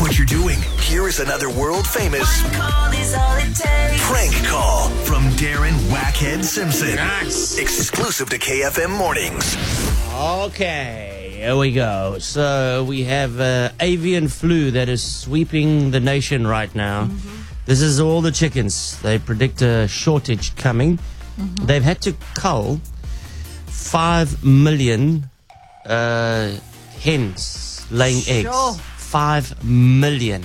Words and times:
Stop 0.00 0.08
what 0.08 0.18
you're 0.18 0.26
doing. 0.26 0.58
Here 0.80 1.08
is 1.08 1.20
another 1.20 1.50
world 1.50 1.86
famous 1.86 2.42
Call 2.56 2.92
is 2.92 3.14
all 3.14 3.36
it 3.36 3.54
takes. 3.54 4.08
prank 4.08 4.34
call 4.46 4.88
from 5.04 5.24
Darren 5.32 5.74
Wackhead 5.90 6.42
Simpson. 6.42 6.96
Nice. 6.96 7.58
Exclusive 7.58 8.30
to 8.30 8.38
KFM 8.38 8.96
Mornings. 8.96 9.56
Okay, 10.14 11.32
here 11.36 11.54
we 11.56 11.72
go. 11.72 12.16
So 12.18 12.84
we 12.88 13.04
have 13.04 13.40
uh, 13.40 13.72
avian 13.78 14.28
flu 14.28 14.70
that 14.70 14.88
is 14.88 15.02
sweeping 15.02 15.90
the 15.90 16.00
nation 16.00 16.46
right 16.46 16.74
now. 16.74 17.10
This 17.66 17.82
is 17.82 18.00
all 18.00 18.22
the 18.22 18.32
chickens. 18.32 18.98
They 19.02 19.18
predict 19.18 19.60
a 19.60 19.86
shortage 19.86 20.56
coming. 20.56 20.98
They've 21.64 21.82
had 21.84 22.00
to 22.02 22.14
cull 22.34 22.80
five 23.66 24.42
million 24.42 25.28
uh, 25.84 26.52
hens 27.00 27.86
laying 27.90 28.22
eggs. 28.26 28.80
Five 29.10 29.64
million. 29.64 30.44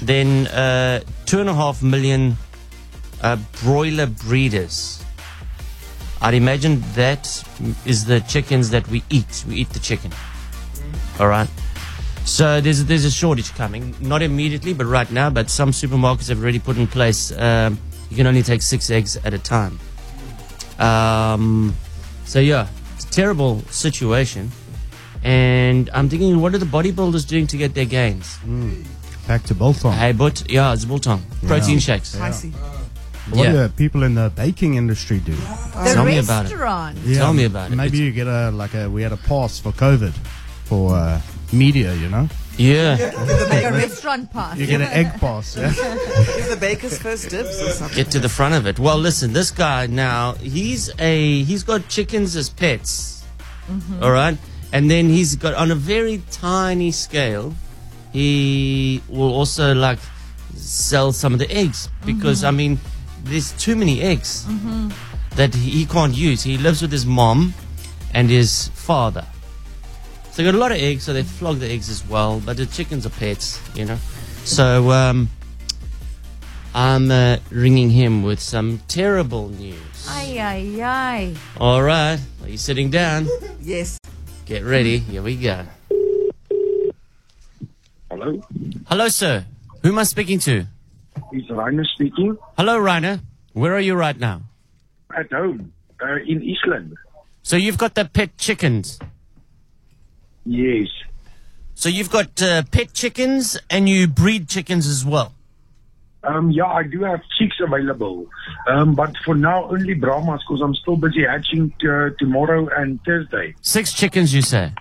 Then 0.00 0.46
uh, 0.46 1.00
two 1.26 1.40
and 1.40 1.48
a 1.48 1.54
half 1.54 1.82
million 1.82 2.36
uh, 3.22 3.36
broiler 3.62 4.06
breeders. 4.06 5.04
I'd 6.20 6.34
imagine 6.34 6.82
that 6.94 7.26
is 7.84 8.06
the 8.06 8.20
chickens 8.20 8.70
that 8.70 8.88
we 8.88 9.02
eat. 9.10 9.44
We 9.46 9.56
eat 9.56 9.70
the 9.70 9.78
chicken. 9.78 10.10
All 11.20 11.28
right. 11.28 11.48
So 12.24 12.60
there's 12.60 12.84
there's 12.84 13.04
a 13.04 13.10
shortage 13.10 13.54
coming, 13.54 13.94
not 14.00 14.22
immediately, 14.22 14.74
but 14.74 14.86
right 14.86 15.10
now. 15.10 15.30
But 15.30 15.50
some 15.50 15.70
supermarkets 15.70 16.28
have 16.28 16.40
already 16.42 16.58
put 16.58 16.76
in 16.76 16.86
place. 16.86 17.32
Um, 17.32 17.78
you 18.10 18.16
can 18.16 18.26
only 18.26 18.42
take 18.42 18.62
six 18.62 18.90
eggs 18.90 19.16
at 19.16 19.34
a 19.34 19.38
time. 19.38 19.78
Um, 20.78 21.74
so 22.24 22.38
yeah, 22.38 22.68
it's 22.96 23.04
a 23.04 23.10
terrible 23.10 23.60
situation. 23.70 24.50
And 25.28 25.90
I'm 25.92 26.08
thinking, 26.08 26.40
what 26.40 26.54
are 26.54 26.58
the 26.58 26.64
bodybuilders 26.64 27.28
doing 27.28 27.46
to 27.48 27.58
get 27.58 27.74
their 27.74 27.84
gains? 27.84 28.38
Back 29.26 29.42
to 29.44 29.54
Bolton. 29.54 29.92
Hey, 29.92 30.12
but 30.12 30.50
yeah, 30.50 30.72
it's 30.72 30.86
biltong. 30.86 31.22
Protein 31.46 31.80
shakes. 31.80 32.18
I 32.18 32.30
see. 32.30 32.48
What 32.48 33.44
yeah. 33.44 33.52
do 33.52 33.58
the 33.58 33.68
people 33.76 34.04
in 34.04 34.14
the 34.14 34.32
baking 34.34 34.76
industry 34.76 35.18
do? 35.18 35.32
The 35.32 35.92
Tell 35.92 36.06
me 36.06 36.16
about 36.16 36.46
it. 36.46 36.52
restaurant. 36.52 36.98
Tell 37.12 37.34
me 37.34 37.44
about 37.44 37.70
it. 37.70 37.76
Maybe 37.76 37.98
you 37.98 38.10
get 38.10 38.26
a 38.26 38.50
like 38.52 38.72
a 38.72 38.88
we 38.88 39.02
had 39.02 39.12
a 39.12 39.18
pass 39.18 39.60
for 39.60 39.70
COVID 39.72 40.14
for 40.64 40.94
uh, 40.94 41.20
media, 41.52 41.94
you 41.96 42.08
know. 42.08 42.26
Yeah. 42.56 42.96
Like 43.50 43.64
a 43.64 43.72
restaurant 43.72 44.32
pass. 44.32 44.56
You 44.56 44.66
get 44.66 44.80
an 44.80 44.88
egg 44.88 45.20
pass. 45.20 45.58
Yeah? 45.58 45.68
Is 45.72 46.48
the 46.48 46.56
baker's 46.58 46.96
first 46.96 47.28
dibs 47.28 47.60
or 47.60 47.70
something? 47.72 47.96
get 47.96 48.10
to 48.12 48.18
the 48.18 48.30
front 48.30 48.54
of 48.54 48.66
it. 48.66 48.78
Well, 48.78 48.96
listen, 48.96 49.34
this 49.34 49.50
guy 49.50 49.88
now 49.88 50.32
he's 50.40 50.90
a 50.98 51.42
he's 51.42 51.64
got 51.64 51.86
chickens 51.88 52.34
as 52.34 52.48
pets, 52.48 53.26
all 54.00 54.10
right, 54.10 54.38
and 54.72 54.90
then 54.90 55.08
he's 55.08 55.36
got 55.36 55.54
on 55.54 55.70
a 55.70 55.74
very 55.74 56.22
tiny 56.30 56.90
scale. 56.92 57.54
He 58.12 59.02
will 59.08 59.32
also 59.34 59.74
like 59.74 59.98
sell 60.54 61.12
some 61.12 61.32
of 61.32 61.38
the 61.38 61.50
eggs 61.50 61.88
because 62.04 62.44
I 62.44 62.50
mean, 62.50 62.78
there's 63.24 63.52
too 63.52 63.76
many 63.76 64.00
eggs 64.02 64.46
that 65.36 65.54
he 65.54 65.70
he 65.70 65.86
can't 65.86 66.14
use. 66.14 66.42
He 66.42 66.58
lives 66.58 66.82
with 66.82 66.92
his 66.92 67.06
mom 67.06 67.54
and 68.14 68.28
his 68.30 68.68
father. 68.74 69.24
So 70.32 70.42
they 70.42 70.44
got 70.44 70.54
a 70.54 70.58
lot 70.58 70.72
of 70.72 70.78
eggs, 70.78 71.04
so 71.04 71.12
they 71.12 71.22
flog 71.24 71.58
the 71.58 71.70
eggs 71.70 71.88
as 71.90 72.06
well. 72.06 72.40
But 72.40 72.56
the 72.56 72.66
chickens 72.66 73.04
are 73.06 73.10
pets, 73.10 73.60
you 73.74 73.84
know. 73.84 73.98
So 74.44 74.90
um, 74.90 75.28
I'm 76.74 77.10
uh, 77.10 77.38
ringing 77.50 77.90
him 77.90 78.22
with 78.22 78.40
some 78.40 78.80
terrible 78.88 79.48
news. 79.48 80.06
Ay, 80.08 80.38
ay, 80.38 80.80
ay. 80.82 81.34
All 81.60 81.82
right, 81.82 82.18
are 82.42 82.48
you 82.48 82.58
sitting 82.58 82.90
down? 82.90 83.28
Yes. 83.60 83.97
Get 84.48 84.64
ready. 84.64 84.96
Here 84.96 85.20
we 85.20 85.36
go. 85.36 85.62
Hello, 88.10 88.40
Hello, 88.88 89.08
sir. 89.08 89.44
Who 89.82 89.90
am 89.90 89.98
I 89.98 90.04
speaking 90.04 90.38
to? 90.38 90.64
it's 91.32 91.50
Rainer 91.50 91.84
speaking. 91.84 92.38
Hello, 92.56 92.78
Rainer. 92.78 93.20
Where 93.52 93.74
are 93.74 93.80
you 93.80 93.94
right 93.94 94.18
now? 94.18 94.40
At 95.14 95.30
home, 95.30 95.74
uh, 96.02 96.14
in 96.26 96.42
Eastland. 96.42 96.96
So 97.42 97.56
you've 97.56 97.76
got 97.76 97.94
the 97.94 98.06
pet 98.06 98.38
chickens. 98.38 98.98
Yes. 100.46 100.88
So 101.74 101.90
you've 101.90 102.10
got 102.10 102.40
uh, 102.40 102.62
pet 102.72 102.94
chickens 102.94 103.58
and 103.68 103.86
you 103.86 104.06
breed 104.08 104.48
chickens 104.48 104.86
as 104.86 105.04
well. 105.04 105.34
Um, 106.28 106.50
yeah, 106.50 106.66
I 106.66 106.82
do 106.82 107.02
have 107.04 107.20
chicks 107.38 107.56
available. 107.60 108.26
Um, 108.66 108.94
but 108.94 109.16
for 109.24 109.34
now, 109.34 109.68
only 109.70 109.94
Brahmas 109.94 110.42
because 110.46 110.60
I'm 110.60 110.74
still 110.74 110.96
busy 110.96 111.24
hatching 111.24 111.70
t- 111.80 112.14
tomorrow 112.18 112.68
and 112.76 113.00
Thursday. 113.04 113.54
Six 113.62 113.92
chickens, 113.92 114.34
you 114.34 114.42
say? 114.42 114.72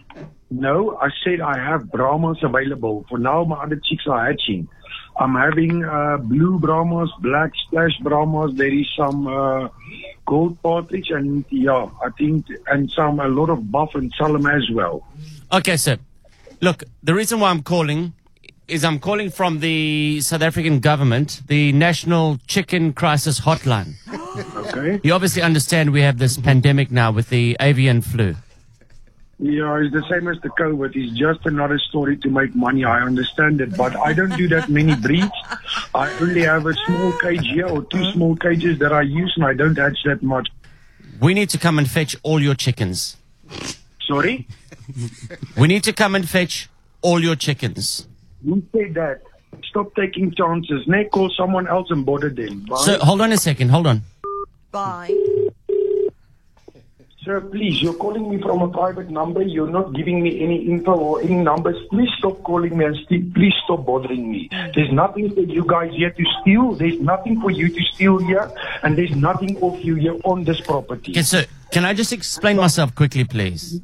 No, 0.50 0.98
I 0.98 1.10
said 1.24 1.42
I 1.42 1.58
have 1.58 1.92
Brahmas 1.92 2.40
available. 2.42 3.06
For 3.10 3.18
now, 3.18 3.44
my 3.44 3.64
other 3.64 3.78
chicks 3.78 4.06
are 4.08 4.26
hatching. 4.26 4.68
I'm 5.20 5.36
having 5.36 5.84
uh, 5.84 6.18
blue 6.18 6.60
Brahmas, 6.60 7.10
black 7.22 7.52
splash 7.66 7.98
Brahmas. 8.02 8.54
There 8.56 8.74
is 8.74 8.88
some 8.96 9.28
uh, 9.28 9.70
gold 10.26 10.62
partridge 10.62 11.10
and 11.10 11.44
yeah, 11.50 11.90
I 12.04 12.10
think, 12.18 12.46
and 12.68 12.90
some, 12.92 13.20
a 13.20 13.28
lot 13.28 13.50
of 13.50 13.72
buff 13.72 13.96
and 13.96 14.14
solemn 14.18 14.46
as 14.46 14.70
well. 14.72 15.06
Okay, 15.52 15.78
sir. 15.78 15.98
Look, 16.62 16.84
the 17.04 17.14
reason 17.14 17.40
why 17.40 17.50
I'm 17.50 17.64
calling 17.64 18.14
is 18.68 18.84
I'm 18.84 19.00
calling 19.00 19.30
from 19.30 19.60
the 19.60 20.20
South 20.22 20.42
African 20.42 20.80
government, 20.80 21.42
the 21.48 21.72
National 21.72 22.38
Chicken 22.48 22.94
Crisis 22.94 23.42
Hotline. 23.42 23.94
Okay. 24.68 25.00
You 25.04 25.14
obviously 25.14 25.42
understand 25.42 25.92
we 25.92 26.02
have 26.02 26.20
this 26.20 26.38
pandemic 26.38 26.92
now 26.92 27.12
with 27.12 27.30
the 27.30 27.58
avian 27.60 28.02
flu. 28.02 28.36
Yeah, 29.40 29.80
it's 29.80 29.94
the 29.94 30.04
same 30.12 30.28
as 30.28 30.40
the 30.42 30.50
COVID. 30.50 30.96
It's 30.96 31.18
just 31.18 31.44
another 31.46 31.80
story 31.80 32.18
to 32.18 32.30
make 32.30 32.54
money. 32.54 32.84
I 32.84 33.02
understand 33.02 33.62
it, 33.62 33.76
but 33.76 33.96
I 33.96 34.14
don't 34.14 34.36
do 34.36 34.48
that 34.50 34.70
many 34.70 34.96
breeds. 34.96 35.32
I 35.96 36.12
only 36.22 36.42
have 36.44 36.68
a 36.68 36.74
small 36.86 37.12
cage 37.14 37.48
here 37.48 37.68
or 37.68 37.84
two 37.86 38.12
small 38.12 38.36
cages 38.36 38.78
that 38.80 38.94
I 38.94 39.02
use, 39.02 39.34
and 39.38 39.46
I 39.46 39.54
don't 39.54 39.76
hatch 39.76 39.98
that 40.06 40.22
much. 40.22 40.50
We 41.20 41.34
need 41.34 41.50
to 41.52 41.58
come 41.58 41.80
and 41.80 41.90
fetch 41.90 42.16
all 42.22 42.40
your 42.42 42.54
chickens. 42.56 43.18
Sorry, 44.02 44.48
We 45.58 45.68
need 45.68 45.84
to 45.86 45.94
come 45.94 46.14
and 46.14 46.28
fetch 46.28 46.70
all 47.02 47.24
your 47.24 47.36
chickens. 47.36 48.08
Who 48.44 48.64
said 48.72 48.94
that? 48.96 49.22
Stop 49.70 49.96
taking 49.96 50.34
chances. 50.34 50.88
Nay, 50.88 51.06
call 51.12 51.30
someone 51.38 51.68
else 51.68 51.90
and 51.90 52.06
bother 52.06 52.30
them. 52.30 52.66
Bye. 52.70 52.78
So 52.78 53.00
hold 53.00 53.22
on 53.22 53.32
a 53.32 53.38
second, 53.38 53.70
hold 53.70 53.88
on. 53.88 54.02
Bye. 54.72 55.16
Sir, 57.24 57.42
please, 57.42 57.82
you're 57.82 57.94
calling 57.96 58.30
me 58.30 58.42
from 58.42 58.62
a 58.62 58.70
private 58.70 59.10
number. 59.10 59.42
You're 59.42 59.70
not 59.70 59.94
giving 59.94 60.22
me 60.24 60.42
any 60.42 60.66
info 60.66 60.94
or 60.94 61.22
any 61.22 61.36
numbers. 61.36 61.76
Please 61.90 62.08
stop 62.20 62.42
calling 62.44 62.78
me 62.78 62.86
and 62.86 62.96
st- 62.96 63.34
please 63.34 63.54
stop 63.66 63.86
bothering 63.86 64.32
me. 64.32 64.48
There's 64.74 64.94
nothing 64.94 65.34
for 65.36 65.42
you 65.42 65.66
guys 65.68 65.92
here 65.94 66.12
to 66.12 66.24
steal. 66.40 66.72
There's 66.76 67.02
nothing 67.02 67.42
for 67.42 67.52
you 67.52 67.68
to 67.68 67.82
steal 67.94 68.20
here, 68.20 68.50
and 68.84 68.98
there's 68.98 69.14
nothing 69.14 69.62
of 69.62 69.82
you 69.82 69.96
here 69.96 70.16
on 70.24 70.46
this 70.46 70.62
property. 70.62 71.12
Okay, 71.12 71.24
so 71.24 71.44
can 71.72 71.84
I 71.84 71.94
just 71.94 72.14
explain 72.14 72.56
myself 72.56 72.96
quickly, 72.96 73.26
please? 73.26 73.82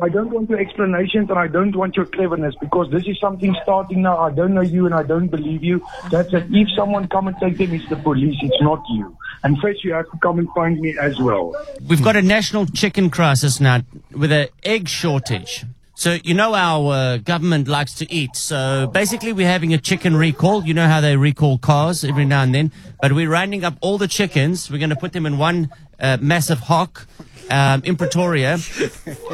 I 0.00 0.08
don't 0.08 0.30
want 0.30 0.48
your 0.48 0.60
explanations 0.60 1.28
and 1.28 1.38
I 1.38 1.48
don't 1.48 1.74
want 1.74 1.96
your 1.96 2.06
cleverness 2.06 2.54
because 2.60 2.88
this 2.92 3.04
is 3.08 3.18
something 3.18 3.56
starting 3.64 4.02
now. 4.02 4.16
I 4.18 4.30
don't 4.30 4.54
know 4.54 4.60
you 4.60 4.86
and 4.86 4.94
I 4.94 5.02
don't 5.02 5.26
believe 5.26 5.64
you. 5.64 5.84
That's 6.08 6.32
it. 6.32 6.46
If 6.50 6.68
someone 6.76 7.08
come 7.08 7.26
and 7.26 7.36
take 7.38 7.58
them, 7.58 7.72
it's 7.72 7.88
the 7.88 7.96
police. 7.96 8.36
It's 8.42 8.62
not 8.62 8.84
you. 8.90 9.16
And 9.42 9.58
first, 9.58 9.82
you 9.82 9.92
have 9.92 10.08
to 10.12 10.18
come 10.18 10.38
and 10.38 10.48
find 10.52 10.78
me 10.80 10.96
as 10.96 11.18
well. 11.18 11.52
We've 11.88 12.02
got 12.02 12.14
a 12.14 12.22
national 12.22 12.66
chicken 12.66 13.10
crisis 13.10 13.60
now 13.60 13.82
with 14.12 14.30
an 14.30 14.48
egg 14.62 14.88
shortage. 14.88 15.64
So 15.96 16.18
you 16.22 16.34
know 16.34 16.54
our 16.54 16.92
uh, 16.92 17.16
government 17.16 17.68
likes 17.68 17.94
to 17.94 18.12
eat. 18.12 18.36
So 18.36 18.88
basically, 18.92 19.32
we're 19.32 19.48
having 19.48 19.72
a 19.72 19.78
chicken 19.78 20.14
recall. 20.14 20.64
You 20.64 20.74
know 20.74 20.86
how 20.86 21.00
they 21.00 21.16
recall 21.16 21.58
cars 21.58 22.04
every 22.04 22.26
now 22.26 22.42
and 22.42 22.54
then, 22.54 22.70
but 23.00 23.12
we're 23.12 23.30
rounding 23.30 23.64
up 23.64 23.78
all 23.80 23.98
the 23.98 24.06
chickens. 24.06 24.70
We're 24.70 24.78
going 24.78 24.90
to 24.90 24.96
put 24.96 25.12
them 25.12 25.26
in 25.26 25.38
one 25.38 25.70
uh, 25.98 26.18
massive 26.20 26.60
hock 26.60 27.06
um, 27.50 27.82
in 27.84 27.96
Pretoria, 27.96 28.58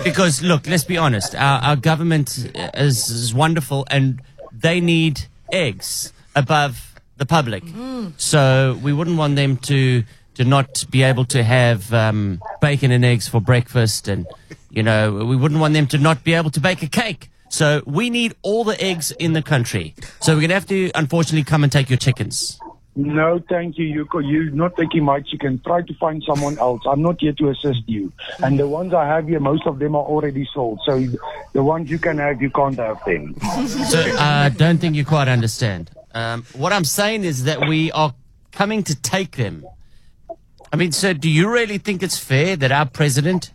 because 0.04 0.42
look, 0.42 0.66
let's 0.66 0.84
be 0.84 0.98
honest. 0.98 1.34
Our, 1.34 1.60
our 1.62 1.76
government 1.76 2.50
is, 2.74 3.08
is 3.08 3.34
wonderful, 3.34 3.86
and 3.90 4.20
they 4.52 4.80
need 4.80 5.22
eggs 5.52 6.12
above 6.34 6.94
the 7.16 7.26
public. 7.26 7.62
So 8.16 8.78
we 8.82 8.92
wouldn't 8.92 9.16
want 9.16 9.36
them 9.36 9.56
to 9.58 10.04
to 10.34 10.44
not 10.44 10.84
be 10.90 11.02
able 11.02 11.26
to 11.26 11.42
have 11.42 11.92
um, 11.92 12.40
bacon 12.60 12.90
and 12.90 13.04
eggs 13.04 13.28
for 13.28 13.40
breakfast, 13.40 14.08
and 14.08 14.26
you 14.70 14.82
know 14.82 15.12
we 15.12 15.36
wouldn't 15.36 15.60
want 15.60 15.74
them 15.74 15.86
to 15.88 15.98
not 15.98 16.24
be 16.24 16.34
able 16.34 16.50
to 16.50 16.60
bake 16.60 16.82
a 16.82 16.88
cake. 16.88 17.30
So 17.48 17.82
we 17.86 18.08
need 18.08 18.34
all 18.40 18.64
the 18.64 18.82
eggs 18.82 19.10
in 19.18 19.34
the 19.34 19.42
country. 19.42 19.94
So 20.20 20.34
we're 20.34 20.40
gonna 20.40 20.54
have 20.54 20.66
to 20.68 20.90
unfortunately 20.94 21.44
come 21.44 21.62
and 21.62 21.70
take 21.70 21.90
your 21.90 21.98
chickens. 21.98 22.58
No, 22.94 23.42
thank 23.48 23.78
you. 23.78 23.86
You, 23.86 24.20
you're 24.20 24.50
not 24.50 24.76
taking 24.76 25.04
my 25.04 25.20
chicken. 25.20 25.60
Try 25.64 25.80
to 25.82 25.94
find 25.94 26.22
someone 26.24 26.58
else. 26.58 26.82
I'm 26.86 27.00
not 27.00 27.20
here 27.20 27.32
to 27.32 27.48
assist 27.48 27.88
you. 27.88 28.12
And 28.42 28.58
the 28.58 28.68
ones 28.68 28.92
I 28.92 29.06
have 29.06 29.28
here, 29.28 29.40
most 29.40 29.66
of 29.66 29.78
them 29.78 29.96
are 29.96 30.04
already 30.04 30.46
sold. 30.52 30.80
So 30.84 31.02
the 31.54 31.62
ones 31.62 31.90
you 31.90 31.98
can 31.98 32.18
have, 32.18 32.42
you 32.42 32.50
can't 32.50 32.76
have 32.76 33.02
them. 33.06 33.34
So 33.66 33.98
I 34.18 34.46
uh, 34.46 34.48
don't 34.50 34.78
think 34.78 34.94
you 34.94 35.06
quite 35.06 35.28
understand. 35.28 35.90
Um, 36.14 36.44
what 36.52 36.72
I'm 36.72 36.84
saying 36.84 37.24
is 37.24 37.44
that 37.44 37.66
we 37.66 37.90
are 37.92 38.14
coming 38.50 38.82
to 38.82 38.94
take 38.94 39.36
them. 39.36 39.66
I 40.70 40.76
mean, 40.76 40.92
sir, 40.92 41.14
do 41.14 41.30
you 41.30 41.50
really 41.50 41.78
think 41.78 42.02
it's 42.02 42.18
fair 42.18 42.56
that 42.56 42.72
our 42.72 42.86
president 42.86 43.52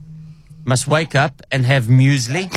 must 0.65 0.87
wake 0.87 1.13
up 1.13 1.43
and 1.51 1.65
have 1.65 1.85
muesli? 1.85 2.49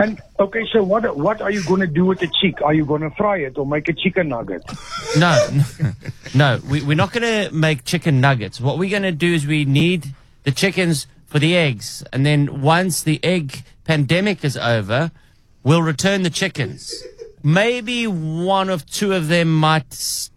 And 0.00 0.18
okay, 0.38 0.66
so 0.72 0.82
what 0.82 1.14
what 1.14 1.42
are 1.42 1.50
you 1.50 1.62
going 1.64 1.80
to 1.80 1.86
do 1.86 2.06
with 2.06 2.20
the 2.20 2.30
chick? 2.40 2.62
Are 2.62 2.72
you 2.72 2.86
going 2.86 3.02
to 3.02 3.10
fry 3.10 3.36
it 3.36 3.58
or 3.58 3.66
make 3.66 3.86
a 3.86 3.92
chicken 3.92 4.28
nugget? 4.28 4.62
No, 5.18 5.36
no, 6.34 6.58
we, 6.70 6.80
we're 6.82 6.96
not 6.96 7.12
going 7.12 7.50
to 7.50 7.54
make 7.54 7.84
chicken 7.84 8.18
nuggets. 8.18 8.62
What 8.62 8.78
we're 8.78 8.88
going 8.88 9.02
to 9.02 9.12
do 9.12 9.34
is 9.34 9.46
we 9.46 9.66
need 9.66 10.14
the 10.44 10.52
chickens 10.52 11.06
for 11.26 11.38
the 11.38 11.54
eggs. 11.54 12.02
And 12.14 12.24
then 12.24 12.62
once 12.62 13.02
the 13.02 13.22
egg 13.22 13.62
pandemic 13.84 14.42
is 14.42 14.56
over, 14.56 15.10
we'll 15.64 15.82
return 15.82 16.22
the 16.22 16.30
chickens. 16.30 17.04
Maybe 17.42 18.06
one 18.06 18.70
of 18.70 18.86
two 18.86 19.12
of 19.12 19.28
them 19.28 19.54
might 19.54 20.30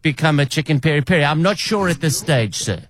become 0.00 0.38
a 0.38 0.46
chicken 0.46 0.78
peri 0.78 1.02
peri. 1.02 1.24
I'm 1.24 1.42
not 1.42 1.58
sure 1.58 1.88
at 1.88 2.00
this 2.00 2.16
stage, 2.18 2.54
sir. 2.54 2.82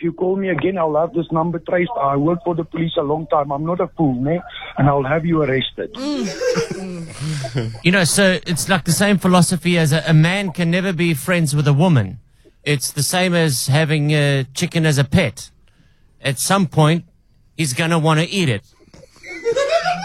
If 0.00 0.04
you 0.04 0.14
call 0.14 0.36
me 0.36 0.48
again, 0.48 0.78
I'll 0.78 0.96
have 0.96 1.12
this 1.12 1.30
number 1.30 1.58
traced. 1.58 1.90
I 2.00 2.16
worked 2.16 2.44
for 2.44 2.54
the 2.54 2.64
police 2.64 2.92
a 2.96 3.02
long 3.02 3.26
time. 3.26 3.52
I'm 3.52 3.66
not 3.66 3.80
a 3.80 3.88
fool, 3.88 4.14
ne? 4.14 4.40
And 4.78 4.88
I'll 4.88 5.04
have 5.04 5.26
you 5.26 5.42
arrested. 5.42 5.94
You 7.84 7.92
know, 7.92 8.04
so 8.04 8.38
it's 8.46 8.68
like 8.68 8.84
the 8.84 8.92
same 8.92 9.18
philosophy 9.18 9.76
as 9.76 9.92
a, 9.92 10.02
a 10.06 10.14
man 10.14 10.52
can 10.52 10.70
never 10.70 10.94
be 10.94 11.12
friends 11.12 11.54
with 11.54 11.68
a 11.68 11.74
woman. 11.74 12.18
It's 12.64 12.90
the 12.92 13.02
same 13.02 13.34
as 13.34 13.66
having 13.66 14.12
a 14.12 14.44
chicken 14.54 14.86
as 14.86 14.96
a 14.96 15.04
pet. 15.04 15.50
At 16.22 16.38
some 16.38 16.66
point, 16.66 17.04
he's 17.56 17.74
going 17.74 17.90
to 17.90 17.98
want 17.98 18.20
to 18.20 18.26
eat 18.26 18.48
it. 18.48 18.62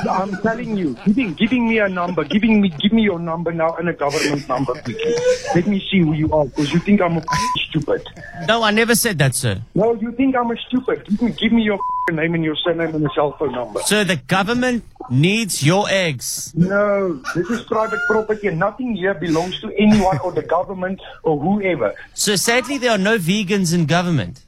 I'm 0.09 0.35
telling 0.41 0.77
you, 0.77 0.97
giving 1.05 1.33
giving 1.33 1.67
me 1.67 1.79
a 1.79 1.89
number, 1.89 2.23
giving 2.23 2.61
me 2.61 2.69
give 2.69 2.91
me 2.91 3.03
your 3.03 3.19
number 3.19 3.51
now 3.51 3.75
and 3.75 3.89
a 3.89 3.93
government 3.93 4.47
number 4.47 4.73
quickly. 4.73 5.15
Let 5.53 5.67
me 5.67 5.79
see 5.89 5.99
who 5.99 6.13
you 6.13 6.31
are, 6.33 6.45
because 6.45 6.71
you 6.73 6.79
think 6.79 7.01
I'm 7.01 7.17
a 7.17 7.23
stupid. 7.67 8.07
No, 8.47 8.63
I 8.63 8.71
never 8.71 8.95
said 8.95 9.17
that, 9.19 9.35
sir. 9.35 9.61
No, 9.73 9.93
you 9.93 10.11
think 10.11 10.35
I'm 10.35 10.51
a 10.51 10.57
stupid. 10.67 11.05
Give 11.07 11.21
me 11.21 11.31
give 11.31 11.51
me 11.51 11.63
your 11.63 11.79
name 12.11 12.35
and 12.35 12.43
your 12.43 12.55
surname 12.55 12.93
and 12.93 13.05
a 13.05 13.09
cell 13.15 13.35
phone 13.37 13.53
number. 13.53 13.81
Sir, 13.81 14.03
the 14.03 14.17
government 14.17 14.83
needs 15.09 15.63
your 15.63 15.87
eggs. 15.89 16.53
No, 16.55 17.13
this 17.33 17.49
is 17.49 17.61
private 17.63 17.99
property 18.07 18.47
and 18.47 18.59
nothing 18.59 18.95
here 18.95 19.13
belongs 19.13 19.59
to 19.61 19.71
anyone 19.77 20.19
or 20.19 20.31
the 20.31 20.43
government 20.43 21.01
or 21.23 21.39
whoever. 21.39 21.93
So 22.13 22.35
sadly, 22.35 22.77
there 22.77 22.91
are 22.91 22.97
no 22.97 23.17
vegans 23.17 23.73
in 23.73 23.85
government. 23.85 24.41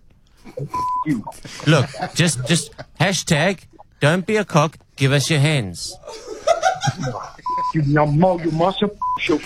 Look, 1.65 1.87
just 2.13 2.45
just 2.47 2.71
hashtag 2.99 3.65
don't 3.99 4.25
be 4.25 4.37
a 4.37 4.45
cock. 4.45 4.77
Give 4.97 5.11
us 5.11 5.29
your 5.29 5.39
hands. 5.39 5.95
You 7.73 7.81
number, 7.83 8.43
you 8.43 8.51
must 8.51 8.79
have 8.81 8.91
your 9.27 9.39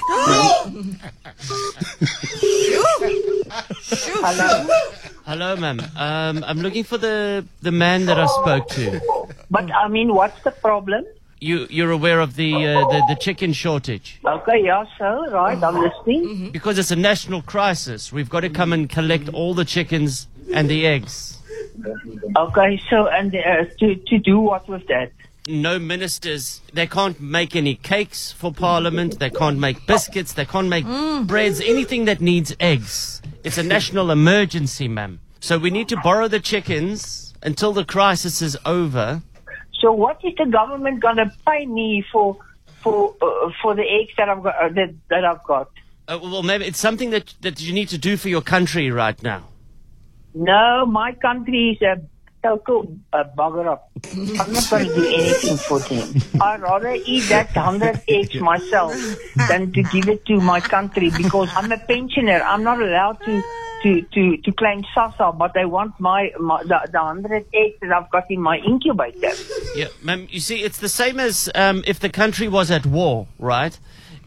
Hello, 5.26 5.56
ma'am. 5.56 5.82
Um, 5.98 6.44
I'm 6.48 6.60
looking 6.60 6.84
for 6.84 6.98
the 6.98 7.46
the 7.62 7.72
man 7.72 8.06
that 8.06 8.20
I 8.20 8.28
spoke 8.28 8.68
to. 8.70 9.02
But 9.50 9.72
I 9.72 9.88
mean, 9.88 10.14
what's 10.14 10.42
the 10.44 10.52
problem? 10.52 11.06
You 11.40 11.68
you're 11.70 11.92
aware 11.92 12.20
of 12.22 12.36
the 12.36 12.54
uh, 12.54 12.88
the, 12.88 13.04
the 13.10 13.16
chicken 13.16 13.52
shortage 13.52 14.20
Okay, 14.24 14.64
yeah, 14.64 14.86
so, 14.98 15.26
right, 15.32 15.62
I'm 15.62 15.76
listening. 15.76 16.52
because 16.52 16.78
it's 16.78 16.92
a 16.92 16.96
national 16.96 17.42
crisis. 17.42 18.14
We've 18.14 18.30
got 18.30 18.42
to 18.42 18.50
come 18.50 18.72
and 18.72 18.90
collect 18.90 19.28
all 19.30 19.54
the 19.54 19.66
chickens 19.66 20.28
and 20.54 20.70
the 20.70 20.86
eggs. 20.86 21.40
Okay, 22.38 22.80
so, 22.90 23.08
and 23.08 23.36
uh, 23.36 23.66
to, 23.80 23.96
to 23.96 24.18
do 24.20 24.40
what 24.40 24.68
with 24.68 24.86
that? 24.88 25.12
No 25.48 25.80
ministers. 25.80 26.62
They 26.74 26.86
can't 26.86 27.20
make 27.20 27.56
any 27.56 27.76
cakes 27.76 28.32
for 28.32 28.54
Parliament. 28.54 29.20
They 29.20 29.32
can't 29.32 29.58
make 29.58 29.88
biscuits. 29.88 30.34
They 30.34 30.46
can't 30.46 30.70
make 30.70 30.86
breads. 31.26 31.60
Anything 31.62 32.06
that 32.06 32.22
needs 32.22 32.56
eggs. 32.60 33.22
It's 33.44 33.58
a 33.58 33.64
national 33.64 34.12
emergency, 34.12 34.88
ma'am. 34.88 35.20
So 35.40 35.58
we 35.58 35.72
need 35.72 35.90
to 35.90 35.98
borrow 35.98 36.28
the 36.28 36.40
chickens 36.40 37.34
until 37.42 37.74
the 37.74 37.84
crisis 37.84 38.42
is 38.44 38.56
over. 38.66 39.24
So 39.80 39.92
what 39.92 40.20
is 40.24 40.34
the 40.38 40.46
government 40.46 41.00
gonna 41.00 41.34
pay 41.48 41.66
me 41.66 42.06
for, 42.12 42.38
for, 42.84 43.16
uh, 43.20 43.50
for 43.64 43.74
the 43.74 43.82
eggs 43.82 44.14
that 44.18 44.30
I've 44.30 44.44
got, 44.44 44.56
uh, 44.56 44.70
that, 44.70 44.94
that 45.10 45.26
I've 45.26 45.44
got? 45.44 45.70
Uh, 46.08 46.20
well, 46.22 46.44
maybe 46.44 46.66
it's 46.66 46.80
something 46.80 47.10
that, 47.10 47.34
that 47.42 47.60
you 47.60 47.74
need 47.74 47.90
to 47.90 47.98
do 47.98 48.16
for 48.16 48.30
your 48.30 48.42
country 48.42 48.92
right 48.92 49.22
now. 49.24 49.48
No, 50.36 50.86
my 50.86 51.14
country 51.14 51.72
is 51.72 51.82
a 51.82 52.00
total 52.44 52.98
uh, 53.14 53.24
bugger 53.38 53.68
up. 53.68 53.92
I'm 54.14 54.54
not 54.54 54.70
going 54.70 54.88
to 54.88 54.96
do 54.96 55.06
anything 55.06 55.58
for 55.58 55.80
them. 55.80 56.42
I'd 56.42 56.62
rather 56.62 56.94
eat 57.06 57.30
that 57.30 57.50
hundred 57.50 58.02
eggs 58.08 58.36
myself 58.40 58.96
than 59.48 59.72
to 59.74 59.84
give 59.84 60.10
it 60.10 60.26
to 60.26 60.40
my 60.40 60.60
country 60.60 61.12
because 61.16 61.50
I'm 61.56 61.72
a 61.72 61.78
pensioner. 61.78 62.42
I'm 62.42 62.64
not 62.64 62.82
allowed 62.82 63.22
to 63.26 63.42
to 63.84 64.02
to, 64.02 64.38
to 64.38 64.52
claim 64.52 64.84
SASSA, 64.96 65.38
but 65.38 65.54
they 65.54 65.66
want 65.66 66.00
my, 66.00 66.32
my 66.40 66.64
the, 66.64 66.88
the 66.92 67.00
hundred 67.00 67.46
eggs 67.54 67.78
that 67.82 67.92
I've 67.92 68.10
got 68.12 68.30
in 68.30 68.42
my 68.42 68.58
incubator. 68.58 69.32
Yeah, 69.76 69.88
ma'am. 70.02 70.28
You 70.30 70.40
see, 70.40 70.62
it's 70.62 70.80
the 70.80 70.90
same 70.90 71.20
as 71.20 71.50
um, 71.56 71.84
if 71.88 72.00
the 72.00 72.10
country 72.10 72.48
was 72.48 72.72
at 72.72 72.86
war, 72.86 73.28
right? 73.40 73.78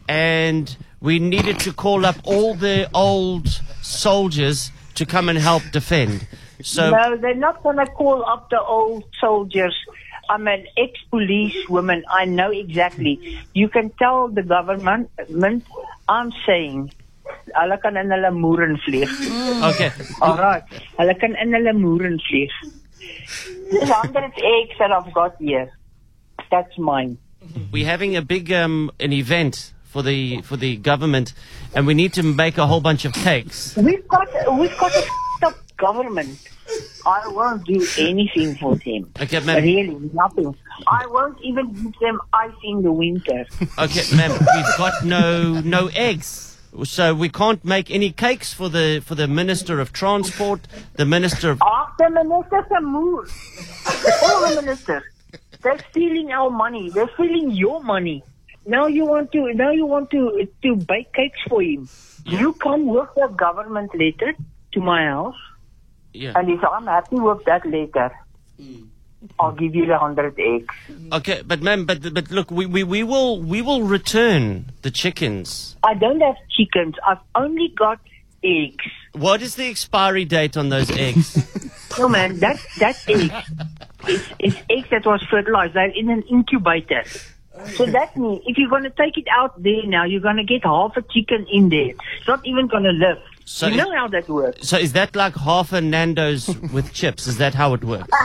And 0.07 0.75
we 1.01 1.19
needed 1.19 1.59
to 1.61 1.73
call 1.73 2.05
up 2.05 2.17
all 2.23 2.53
the 2.53 2.89
old 2.93 3.47
soldiers 3.81 4.71
to 4.95 5.05
come 5.05 5.29
and 5.29 5.37
help 5.37 5.63
defend. 5.71 6.27
So 6.61 6.89
No, 6.89 7.17
they're 7.17 7.35
not 7.35 7.61
going 7.63 7.77
to 7.77 7.85
call 7.85 8.25
up 8.25 8.49
the 8.49 8.61
old 8.61 9.03
soldiers. 9.19 9.75
I'm 10.29 10.47
an 10.47 10.65
ex-police 10.77 11.69
woman. 11.69 12.03
I 12.09 12.25
know 12.25 12.49
exactly. 12.51 13.37
You 13.53 13.69
can 13.69 13.91
tell 13.91 14.27
the 14.27 14.41
government. 14.41 15.11
I'm 16.09 16.31
saying, 16.45 16.91
hulle 17.55 17.77
kan 17.81 17.97
in 17.97 18.09
hulle 18.09 18.31
moeren 18.33 18.77
vlieg. 18.87 19.09
okay, 19.69 19.91
Alright, 20.21 20.63
hulle 20.97 21.13
kan 21.19 21.35
in 21.35 21.53
hulle 21.53 21.73
moeren 21.77 22.19
vlieg. 22.29 22.49
This 23.71 23.89
hundred 23.89 24.33
eggs 24.37 24.75
that 24.79 24.91
I've 24.91 25.13
got 25.13 25.35
here, 25.39 25.71
that's 26.51 26.77
mine. 26.77 27.17
we're 27.71 27.85
having 27.85 28.15
a 28.15 28.21
big 28.21 28.51
um, 28.51 28.91
an 28.99 29.13
event 29.13 29.73
for 29.83 30.01
the 30.01 30.41
for 30.41 30.57
the 30.57 30.77
government, 30.77 31.33
and 31.75 31.85
we 31.87 31.93
need 31.93 32.13
to 32.13 32.23
make 32.23 32.57
a 32.57 32.65
whole 32.67 32.81
bunch 32.81 33.05
of 33.05 33.13
cakes. 33.13 33.75
We've 33.77 34.07
got 34.07 34.27
we've 34.59 34.77
got 34.77 34.91
a 34.95 35.03
government. 35.77 36.49
I 37.05 37.27
won't 37.27 37.65
do 37.65 37.85
anything 37.97 38.55
for 38.55 38.75
them. 38.75 39.11
Okay, 39.21 39.39
ma'am. 39.39 39.63
Really, 39.63 40.09
nothing. 40.13 40.55
I 40.87 41.05
won't 41.07 41.39
even 41.41 41.71
give 41.73 41.93
them 41.99 42.19
ice 42.33 42.51
in 42.63 42.81
the 42.81 42.91
winter. 42.91 43.45
Okay, 43.77 44.15
ma'am, 44.15 44.31
we've 44.31 44.77
got 44.77 45.05
no 45.05 45.61
no 45.61 45.89
eggs. 45.93 46.57
So 46.83 47.13
we 47.13 47.29
can't 47.29 47.63
make 47.63 47.89
any 47.89 48.11
cakes 48.11 48.53
for 48.53 48.69
the 48.69 49.01
for 49.05 49.15
the 49.15 49.27
minister 49.27 49.79
of 49.79 49.93
transport, 49.93 50.67
the 50.95 51.05
minister 51.05 51.51
of 51.51 51.61
Ach, 51.61 51.89
the 51.97 52.09
ministers 52.09 52.65
are 52.71 52.81
moer. 52.81 53.27
All 54.23 54.49
the 54.49 54.61
ministers. 54.61 55.03
They're 55.61 55.79
stealing 55.91 56.31
our 56.31 56.49
money. 56.49 56.89
They're 56.89 57.09
stealing 57.13 57.51
your 57.51 57.81
money. 57.83 58.23
Now 58.65 58.87
you 58.87 59.05
want 59.05 59.31
to 59.31 59.53
now 59.53 59.71
you 59.71 59.85
want 59.85 60.09
to 60.11 60.47
to 60.63 60.75
bake 60.75 61.13
cakes 61.13 61.39
for 61.47 61.61
him. 61.61 61.87
You 62.25 62.53
come 62.53 62.87
with 62.87 63.09
the 63.15 63.27
government 63.27 63.91
letter 63.93 64.33
to 64.73 64.79
my 64.81 65.05
house 65.05 65.35
yeah. 66.15 66.33
and 66.35 66.49
if 66.49 66.63
I'm 66.63 66.85
happy 66.85 67.15
with 67.15 67.43
that 67.45 67.65
letter, 67.65 68.11
I'll 69.39 69.51
give 69.53 69.75
you 69.75 69.85
the 69.85 69.97
hundred 69.97 70.39
eggs. 70.39 70.73
Okay, 71.11 71.41
but 71.45 71.61
ma'am, 71.61 71.85
but 71.85 72.13
but 72.13 72.31
look, 72.31 72.51
we, 72.51 72.65
we, 72.65 72.83
we 72.83 73.03
will 73.03 73.41
we 73.41 73.61
will 73.61 73.83
return 73.83 74.71
the 74.81 74.91
chickens. 74.91 75.75
I 75.83 75.93
don't 75.93 76.21
have 76.21 76.35
chickens. 76.55 76.95
I've 77.05 77.19
only 77.35 77.73
got 77.75 77.99
eggs. 78.43 78.85
What 79.13 79.41
is 79.41 79.55
the 79.55 79.67
expiry 79.67 80.25
date 80.25 80.57
on 80.57 80.69
those 80.69 80.91
eggs? 80.91 81.51
No 81.97 82.09
man, 82.09 82.39
that 82.39 82.59
that 82.79 82.97
egg 83.07 83.31
is, 84.09 84.27
is 84.39 84.57
eggs 84.69 84.89
that 84.91 85.05
was 85.05 85.23
fertilized. 85.31 85.75
They're 85.75 85.95
in 85.95 86.09
an 86.09 86.23
incubator. 86.23 87.03
So 87.75 87.85
oh. 87.85 87.91
that 87.91 88.17
means 88.17 88.41
if 88.45 88.57
you're 88.57 88.69
gonna 88.69 88.89
take 88.89 89.17
it 89.17 89.27
out 89.31 89.61
there 89.61 89.85
now, 89.85 90.03
you're 90.03 90.19
gonna 90.19 90.43
get 90.43 90.65
half 90.65 90.97
a 90.97 91.01
chicken 91.01 91.47
in 91.49 91.69
there. 91.69 91.91
It's 92.17 92.27
not 92.27 92.45
even 92.45 92.67
gonna 92.67 92.91
live. 92.91 93.21
So 93.45 93.67
you 93.67 93.77
know 93.77 93.91
how 93.93 94.07
that 94.07 94.27
works. 94.27 94.67
so 94.67 94.77
is 94.77 94.93
that 94.93 95.15
like 95.15 95.35
half 95.35 95.71
a 95.71 95.79
Nando's 95.79 96.47
with 96.73 96.91
chips? 96.93 97.27
Is 97.27 97.37
that 97.37 97.53
how 97.53 97.73
it 97.73 97.83
works? 97.83 98.09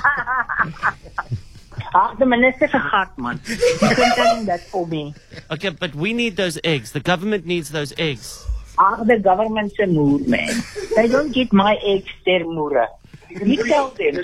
The 2.18 2.26
minister's 2.26 2.70
a 2.72 2.78
gat, 2.78 3.18
man. 3.18 3.40
You 3.48 3.56
can 3.78 4.14
tell 4.14 4.36
him 4.36 4.46
that 4.46 4.60
for 4.68 4.86
me. 4.86 5.14
Okay, 5.50 5.70
but 5.70 5.94
we 5.94 6.12
need 6.12 6.36
those 6.36 6.58
eggs. 6.62 6.92
The 6.92 7.00
government 7.00 7.46
needs 7.46 7.70
those 7.70 7.92
eggs. 7.98 8.46
Ah, 8.78 9.02
the 9.02 9.18
government's 9.18 9.74
a 9.80 9.86
mood, 9.86 10.28
man. 10.28 10.54
They 10.94 11.08
don't 11.08 11.32
get 11.32 11.52
my 11.52 11.76
eggs, 11.82 12.10
they're 12.24 12.44
moera. 12.44 12.86
You 13.30 13.64
tell 13.66 13.88
them. 13.90 14.22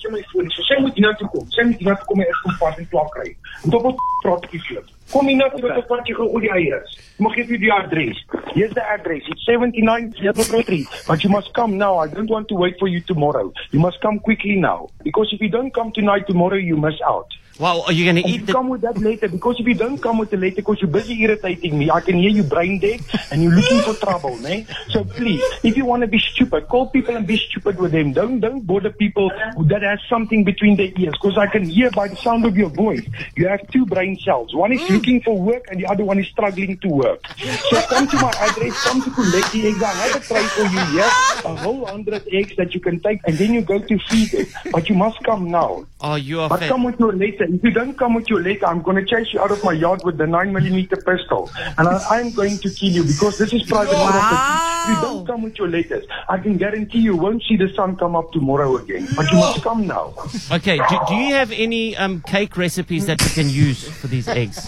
Sy 0.00 0.08
my 0.12 0.22
foon, 0.32 0.50
so 0.50 0.62
sy 0.62 0.80
moet 0.80 0.94
hiernatoe 0.94 1.28
kom. 1.32 1.46
Sy 1.50 1.62
moet 1.68 1.78
hiernatoe 1.82 2.06
kom 2.06 2.20
en 2.20 2.26
eers 2.26 2.40
kom 2.44 2.56
pas 2.60 2.78
en 2.78 2.88
klaar 2.94 3.10
kry. 3.16 3.36
Moet 3.64 3.74
op 3.74 4.00
praat 4.22 4.44
ek 4.48 4.60
flip. 4.66 4.86
Kom 5.10 5.26
hiernatoe 5.26 5.62
met 5.62 5.76
'n 5.76 5.86
kwartjie 5.88 6.14
gou 6.14 6.28
oor 6.28 6.40
die 6.40 6.52
eiers. 6.52 6.98
Mag 7.18 7.34
gee 7.34 7.44
vir 7.44 7.58
die 7.58 7.72
adres. 7.72 8.18
Here's 8.54 8.74
the 8.74 8.84
address. 8.94 9.22
It's 9.28 9.44
79 9.46 10.18
Leopard 10.20 10.46
Street. 10.46 10.88
But 11.06 11.22
you 11.22 11.30
must 11.30 11.52
come 11.52 11.76
now. 11.76 11.98
I 11.98 12.06
don't 12.06 12.30
want 12.30 12.48
to 12.48 12.54
wait 12.54 12.78
for 12.78 12.88
you 12.88 13.00
tomorrow. 13.00 13.52
You 13.72 13.80
must 13.80 14.00
come 14.00 14.18
quickly 14.20 14.56
now. 14.56 14.88
Because 15.02 15.32
if 15.32 15.40
you 15.40 15.48
don't 15.48 15.72
come 15.74 15.92
tonight, 15.92 16.26
tomorrow 16.26 16.56
you 16.56 16.76
miss 16.76 17.00
out. 17.02 17.28
Well, 17.60 17.82
are 17.82 17.92
you 17.92 18.04
going 18.04 18.16
to 18.16 18.26
eat 18.26 18.48
you 18.48 18.54
come 18.54 18.70
with 18.70 18.80
that 18.80 18.96
later 18.96 19.28
because 19.28 19.60
if 19.60 19.66
you 19.66 19.74
don't 19.74 19.98
come 19.98 20.16
with 20.16 20.30
the 20.30 20.38
later 20.38 20.56
because 20.56 20.80
you're 20.80 20.90
busy 20.90 21.22
irritating 21.22 21.78
me, 21.78 21.90
I 21.90 22.00
can 22.00 22.16
hear 22.16 22.30
you 22.30 22.42
brain 22.42 22.78
dead 22.78 23.02
and 23.30 23.42
you're 23.42 23.52
looking 23.52 23.80
for 23.80 23.92
trouble, 23.92 24.38
ne? 24.38 24.66
So 24.88 25.04
please, 25.04 25.42
if 25.62 25.76
you 25.76 25.84
want 25.84 26.00
to 26.00 26.06
be 26.06 26.18
stupid, 26.18 26.68
call 26.68 26.88
people 26.88 27.14
and 27.16 27.26
be 27.26 27.36
stupid 27.36 27.78
with 27.78 27.92
them. 27.92 28.14
Don't 28.14 28.40
don't 28.40 28.66
bother 28.66 28.88
people 28.88 29.30
that 29.66 29.82
has 29.82 30.00
something 30.08 30.42
between 30.42 30.78
their 30.78 30.90
ears 30.96 31.12
because 31.20 31.36
I 31.36 31.48
can 31.48 31.64
hear 31.64 31.90
by 31.90 32.08
the 32.08 32.16
sound 32.16 32.46
of 32.46 32.56
your 32.56 32.70
voice 32.70 33.04
you 33.36 33.46
have 33.48 33.66
two 33.70 33.84
brain 33.86 34.18
cells. 34.18 34.54
One 34.54 34.72
is 34.72 34.80
mm. 34.80 34.90
looking 34.90 35.20
for 35.20 35.38
work 35.38 35.66
and 35.70 35.78
the 35.80 35.86
other 35.86 36.04
one 36.04 36.18
is 36.18 36.28
struggling 36.28 36.78
to 36.78 36.88
work. 36.88 37.26
So 37.36 37.80
come 37.88 38.08
to 38.08 38.16
my 38.16 38.32
address, 38.40 38.82
come 38.84 39.02
to 39.02 39.10
collect 39.10 39.52
the 39.52 39.68
Eggs. 39.68 39.82
I 39.82 39.92
have 39.92 40.16
a 40.16 40.20
tray 40.20 40.44
for 40.44 40.62
you 40.62 40.80
here, 40.96 41.10
a 41.44 41.56
whole 41.56 41.84
hundred 41.86 42.26
eggs 42.32 42.56
that 42.56 42.74
you 42.74 42.80
can 42.80 43.00
take 43.00 43.20
and 43.26 43.36
then 43.36 43.52
you 43.52 43.62
go 43.62 43.78
to 43.78 43.98
feed 44.08 44.34
it. 44.34 44.48
But 44.72 44.88
you 44.88 44.94
must 44.94 45.22
come 45.24 45.50
now. 45.50 45.84
Oh, 46.00 46.14
you 46.14 46.40
are 46.40 46.48
But 46.48 46.62
come 46.62 46.84
with 46.84 46.98
your 46.98 47.12
letter. 47.50 47.56
If 47.56 47.64
you 47.64 47.70
don't 47.70 47.98
come 47.98 48.14
with 48.14 48.28
your 48.28 48.42
letter, 48.42 48.66
I'm 48.66 48.82
going 48.82 48.96
to 48.96 49.04
chase 49.04 49.32
you 49.32 49.40
out 49.40 49.50
of 49.50 49.62
my 49.64 49.72
yard 49.72 50.02
with 50.04 50.18
the 50.18 50.26
9 50.26 50.52
millimeter 50.52 50.96
pistol. 50.96 51.50
And 51.78 51.88
I, 51.88 52.04
I'm 52.10 52.32
going 52.32 52.58
to 52.58 52.70
kill 52.70 52.90
you 52.90 53.04
because 53.04 53.38
this 53.38 53.52
is 53.52 53.62
private 53.64 53.92
property. 53.94 54.92
If 54.92 54.96
you 54.96 55.02
don't 55.02 55.26
come 55.26 55.42
with 55.42 55.58
your 55.58 55.68
letters, 55.68 56.04
I 56.28 56.38
can 56.38 56.56
guarantee 56.56 57.00
you 57.00 57.16
won't 57.16 57.42
see 57.48 57.56
the 57.56 57.72
sun 57.74 57.96
come 57.96 58.16
up 58.16 58.32
tomorrow 58.32 58.76
again. 58.76 59.08
But 59.16 59.30
you 59.30 59.38
must 59.38 59.62
come 59.62 59.86
now. 59.86 60.14
Okay. 60.50 60.78
Do, 60.78 60.98
do 61.08 61.14
you 61.14 61.34
have 61.34 61.52
any 61.52 61.96
um, 61.96 62.22
cake 62.22 62.56
recipes 62.56 63.06
that 63.06 63.20
you 63.22 63.30
can 63.30 63.50
use 63.50 63.88
for 63.88 64.06
these 64.06 64.28
eggs? 64.28 64.66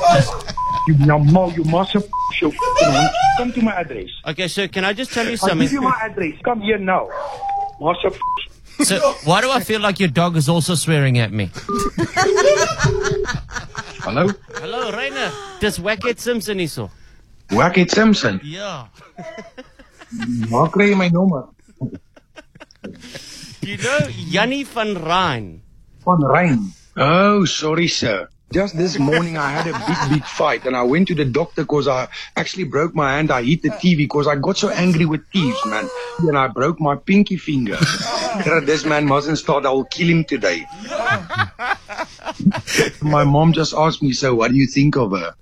You 0.88 0.98
normal, 0.98 1.52
you 1.52 1.64
must 1.64 1.92
have 1.92 2.08
your. 2.40 2.52
Come 3.38 3.52
to 3.52 3.62
my 3.62 3.72
address. 3.72 4.08
Okay, 4.26 4.48
so 4.48 4.66
can 4.68 4.84
I 4.84 4.92
just 4.92 5.12
tell 5.12 5.24
you 5.24 5.32
I'll 5.32 5.36
something? 5.38 5.60
give 5.60 5.72
you 5.72 5.80
my 5.80 5.96
address. 6.02 6.34
Come 6.44 6.60
here 6.60 6.76
now. 6.78 7.08
Must 7.80 8.02
have 8.02 8.18
So, 8.80 9.14
why 9.24 9.40
do 9.40 9.50
I 9.50 9.60
feel 9.60 9.80
like 9.80 10.00
your 10.00 10.08
dog 10.08 10.36
is 10.36 10.48
also 10.48 10.74
swearing 10.74 11.18
at 11.18 11.32
me? 11.32 11.50
Hello? 14.02 14.28
Hello, 14.54 14.90
Rainer. 14.90 15.30
Dis 15.60 15.78
Wackhead 15.78 16.18
Simpson 16.18 16.58
hierso. 16.58 16.90
Wackhead 17.50 17.90
Simpson. 17.90 18.40
Ja. 18.42 18.88
Waar 20.50 20.68
kry 20.70 20.90
jy 20.90 20.96
my 20.96 21.08
nommer? 21.08 21.48
You 23.62 23.76
know 23.78 23.98
Jannie 24.10 24.64
van 24.66 24.96
Rijn. 24.98 25.62
Van 26.04 26.24
Rein. 26.26 26.72
Oh, 26.96 27.44
sorry 27.46 27.86
sir. 27.88 28.28
Just 28.52 28.76
this 28.76 28.98
morning 28.98 29.38
I 29.38 29.48
had 29.50 29.66
a 29.66 29.72
big, 29.86 29.96
big 30.10 30.24
fight 30.26 30.66
and 30.66 30.76
I 30.76 30.82
went 30.82 31.08
to 31.08 31.14
the 31.14 31.24
doctor 31.24 31.62
because 31.62 31.88
I 31.88 32.08
actually 32.36 32.64
broke 32.64 32.94
my 32.94 33.16
hand. 33.16 33.30
I 33.30 33.42
hit 33.42 33.62
the 33.62 33.70
TV 33.70 33.96
because 33.96 34.26
I 34.26 34.36
got 34.36 34.58
so 34.58 34.68
angry 34.68 35.06
with 35.06 35.24
thieves, 35.32 35.64
man. 35.64 35.88
And 36.18 36.36
I 36.36 36.48
broke 36.48 36.78
my 36.80 36.96
pinky 36.96 37.38
finger. 37.38 37.78
This 38.64 38.84
man 38.84 39.06
mustn't 39.06 39.38
start. 39.38 39.66
I 39.66 39.70
will 39.70 39.84
kill 39.84 40.08
him 40.08 40.24
today. 40.24 40.66
my 43.02 43.24
mom 43.24 43.52
just 43.52 43.74
asked 43.74 44.02
me, 44.02 44.12
so 44.12 44.34
what 44.34 44.50
do 44.50 44.56
you 44.56 44.66
think 44.66 44.96
of 44.96 45.12
her? 45.12 45.34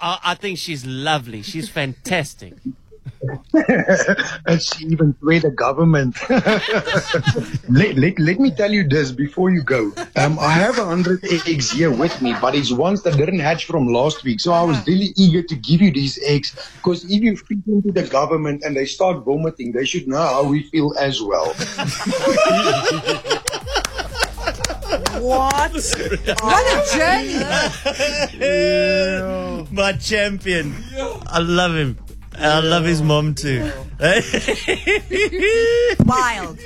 I, 0.00 0.18
I 0.24 0.34
think 0.34 0.58
she's 0.58 0.84
lovely. 0.84 1.42
She's 1.42 1.68
fantastic. 1.68 2.54
and 4.46 4.62
she 4.62 4.86
even 4.86 5.14
sway 5.20 5.38
the 5.38 5.50
government. 5.50 6.16
let, 7.68 7.96
let, 7.96 8.18
let 8.18 8.40
me 8.40 8.50
tell 8.50 8.72
you 8.72 8.86
this 8.86 9.12
before 9.12 9.50
you 9.50 9.62
go. 9.62 9.92
Um, 10.16 10.38
I 10.38 10.50
have 10.52 10.78
a 10.78 10.84
hundred 10.84 11.24
eggs 11.24 11.70
here 11.70 11.90
with 11.90 12.20
me, 12.20 12.34
but 12.40 12.54
it's 12.54 12.72
ones 12.72 13.02
that 13.02 13.16
didn't 13.16 13.40
hatch 13.40 13.64
from 13.66 13.88
last 13.88 14.24
week. 14.24 14.40
So 14.40 14.52
I 14.52 14.62
was 14.62 14.86
really 14.86 15.12
eager 15.16 15.42
to 15.42 15.54
give 15.54 15.80
you 15.80 15.92
these 15.92 16.18
eggs 16.24 16.54
because 16.76 17.04
if 17.04 17.22
you 17.22 17.36
feed 17.36 17.64
them 17.64 17.82
to 17.82 17.92
the 17.92 18.06
government 18.06 18.62
and 18.64 18.76
they 18.76 18.86
start 18.86 19.24
vomiting, 19.24 19.72
they 19.72 19.84
should 19.84 20.08
know 20.08 20.18
how 20.18 20.44
we 20.44 20.62
feel 20.64 20.94
as 20.98 21.20
well. 21.22 21.54
What? 25.24 25.72
what 26.42 26.64
a 26.70 26.84
journey. 26.92 27.38
My 29.70 29.92
champion. 29.92 30.74
I 31.26 31.38
love 31.38 31.74
him. 31.74 31.98
I 32.36 32.60
love 32.60 32.84
his 32.84 33.00
mom 33.02 33.34
too. 33.34 33.60
Wild. 36.04 36.58